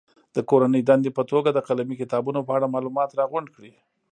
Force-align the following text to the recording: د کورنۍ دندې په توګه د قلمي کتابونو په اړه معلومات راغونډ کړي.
د 0.35 0.37
کورنۍ 0.49 0.81
دندې 0.89 1.11
په 1.17 1.23
توګه 1.31 1.49
د 1.53 1.59
قلمي 1.67 1.95
کتابونو 2.01 2.39
په 2.47 2.51
اړه 2.57 2.73
معلومات 2.75 3.09
راغونډ 3.19 3.47
کړي. 3.55 3.73